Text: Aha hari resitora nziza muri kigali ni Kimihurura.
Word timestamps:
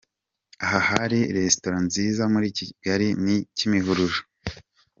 Aha 0.63 0.79
hari 0.89 1.19
resitora 1.37 1.77
nziza 1.87 2.21
muri 2.33 2.47
kigali 2.57 3.07
ni 3.23 3.35
Kimihurura. 3.57 4.17